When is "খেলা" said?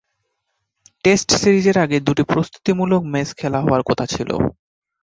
3.39-3.59